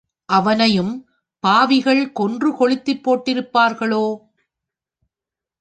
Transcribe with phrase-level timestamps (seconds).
[0.29, 0.93] அவனையும்
[1.43, 4.05] பாவிகள் கொன்று கொளுத்திப் போட்டிருப்பார்களோ!